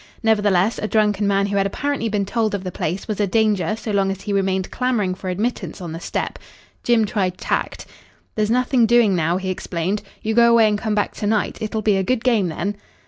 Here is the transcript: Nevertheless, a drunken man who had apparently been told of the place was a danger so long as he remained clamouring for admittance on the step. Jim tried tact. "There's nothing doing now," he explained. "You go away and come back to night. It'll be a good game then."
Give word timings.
Nevertheless, 0.23 0.79
a 0.79 0.87
drunken 0.87 1.27
man 1.27 1.45
who 1.45 1.57
had 1.57 1.67
apparently 1.67 2.09
been 2.09 2.25
told 2.25 2.55
of 2.55 2.63
the 2.63 2.71
place 2.71 3.07
was 3.07 3.19
a 3.19 3.27
danger 3.27 3.75
so 3.75 3.91
long 3.91 4.09
as 4.09 4.21
he 4.21 4.33
remained 4.33 4.71
clamouring 4.71 5.13
for 5.13 5.29
admittance 5.29 5.79
on 5.79 5.91
the 5.91 5.99
step. 5.99 6.39
Jim 6.81 7.05
tried 7.05 7.37
tact. 7.37 7.85
"There's 8.33 8.49
nothing 8.49 8.87
doing 8.87 9.15
now," 9.15 9.37
he 9.37 9.51
explained. 9.51 10.01
"You 10.23 10.33
go 10.33 10.49
away 10.49 10.67
and 10.67 10.79
come 10.79 10.95
back 10.95 11.13
to 11.17 11.27
night. 11.27 11.59
It'll 11.61 11.83
be 11.83 11.97
a 11.97 12.03
good 12.03 12.23
game 12.23 12.47
then." 12.47 12.77